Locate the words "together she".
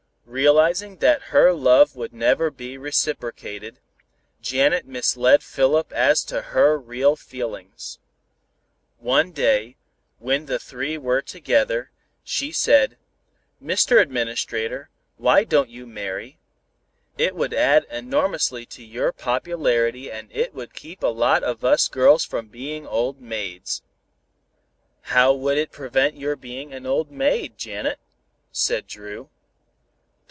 11.21-12.53